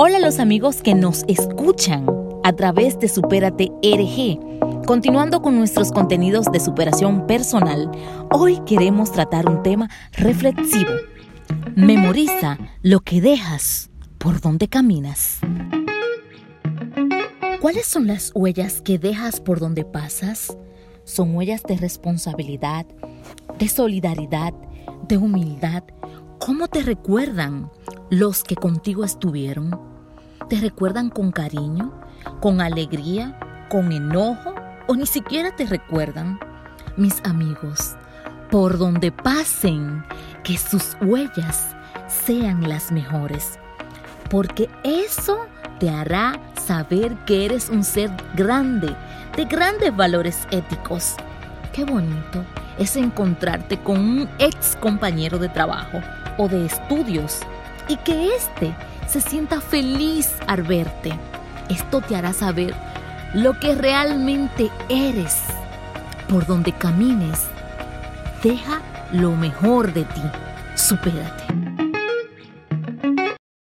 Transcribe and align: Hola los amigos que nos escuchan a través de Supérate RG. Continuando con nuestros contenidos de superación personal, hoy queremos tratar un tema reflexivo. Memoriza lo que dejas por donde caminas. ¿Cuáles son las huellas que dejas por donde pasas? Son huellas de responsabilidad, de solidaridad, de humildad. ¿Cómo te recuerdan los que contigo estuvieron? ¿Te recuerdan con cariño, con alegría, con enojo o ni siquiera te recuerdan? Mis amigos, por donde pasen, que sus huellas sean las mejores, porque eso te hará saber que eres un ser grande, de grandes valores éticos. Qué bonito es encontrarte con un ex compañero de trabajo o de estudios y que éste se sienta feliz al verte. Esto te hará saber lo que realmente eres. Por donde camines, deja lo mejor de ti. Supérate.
Hola 0.00 0.20
los 0.20 0.38
amigos 0.38 0.80
que 0.80 0.94
nos 0.94 1.24
escuchan 1.26 2.06
a 2.44 2.52
través 2.52 3.00
de 3.00 3.08
Supérate 3.08 3.72
RG. 3.82 4.86
Continuando 4.86 5.42
con 5.42 5.58
nuestros 5.58 5.90
contenidos 5.90 6.46
de 6.52 6.60
superación 6.60 7.26
personal, 7.26 7.90
hoy 8.30 8.60
queremos 8.64 9.10
tratar 9.10 9.48
un 9.48 9.60
tema 9.64 9.90
reflexivo. 10.12 10.92
Memoriza 11.74 12.58
lo 12.82 13.00
que 13.00 13.20
dejas 13.20 13.90
por 14.18 14.40
donde 14.40 14.68
caminas. 14.68 15.40
¿Cuáles 17.60 17.88
son 17.88 18.06
las 18.06 18.30
huellas 18.36 18.80
que 18.80 19.00
dejas 19.00 19.40
por 19.40 19.58
donde 19.58 19.84
pasas? 19.84 20.56
Son 21.02 21.34
huellas 21.34 21.64
de 21.64 21.76
responsabilidad, 21.76 22.86
de 23.58 23.66
solidaridad, 23.68 24.54
de 25.08 25.16
humildad. 25.16 25.82
¿Cómo 26.38 26.68
te 26.68 26.84
recuerdan 26.84 27.68
los 28.10 28.42
que 28.42 28.56
contigo 28.56 29.04
estuvieron? 29.04 29.78
¿Te 30.48 30.56
recuerdan 30.56 31.10
con 31.10 31.30
cariño, 31.30 31.92
con 32.40 32.60
alegría, 32.60 33.38
con 33.68 33.92
enojo 33.92 34.54
o 34.86 34.94
ni 34.94 35.06
siquiera 35.06 35.54
te 35.54 35.66
recuerdan? 35.66 36.40
Mis 36.96 37.22
amigos, 37.24 37.96
por 38.50 38.78
donde 38.78 39.12
pasen, 39.12 40.04
que 40.42 40.56
sus 40.56 40.96
huellas 41.02 41.76
sean 42.06 42.66
las 42.66 42.90
mejores, 42.90 43.58
porque 44.30 44.70
eso 44.84 45.40
te 45.78 45.90
hará 45.90 46.40
saber 46.66 47.14
que 47.26 47.44
eres 47.44 47.68
un 47.68 47.84
ser 47.84 48.10
grande, 48.34 48.96
de 49.36 49.44
grandes 49.44 49.94
valores 49.94 50.48
éticos. 50.50 51.14
Qué 51.74 51.84
bonito 51.84 52.44
es 52.78 52.96
encontrarte 52.96 53.78
con 53.82 54.00
un 54.00 54.28
ex 54.38 54.76
compañero 54.76 55.38
de 55.38 55.50
trabajo 55.50 56.00
o 56.38 56.48
de 56.48 56.64
estudios 56.64 57.40
y 57.88 57.96
que 57.96 58.34
éste 58.34 58.74
se 59.08 59.20
sienta 59.20 59.60
feliz 59.60 60.34
al 60.46 60.62
verte. 60.62 61.12
Esto 61.68 62.00
te 62.00 62.16
hará 62.16 62.32
saber 62.32 62.74
lo 63.34 63.58
que 63.58 63.74
realmente 63.74 64.70
eres. 64.88 65.36
Por 66.28 66.46
donde 66.46 66.72
camines, 66.72 67.46
deja 68.42 68.80
lo 69.12 69.32
mejor 69.32 69.92
de 69.92 70.04
ti. 70.04 70.22
Supérate. 70.74 71.67